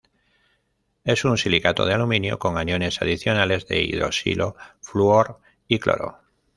Es 1.03 1.25
un 1.25 1.37
silicato 1.37 1.85
de 1.85 1.93
aluminio 1.93 2.39
con 2.39 2.57
aniones 2.57 3.03
adicionales 3.03 3.67
de 3.67 3.83
hidroxilo, 3.83 4.55
flúor 4.81 5.39
y 5.67 5.77
cloro. 5.77 6.17